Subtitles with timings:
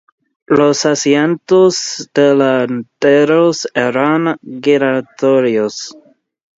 [0.47, 5.95] Los asientos delanteros eran giratorios.